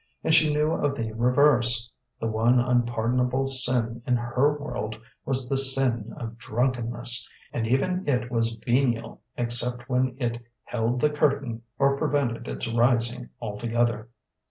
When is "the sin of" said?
5.47-6.39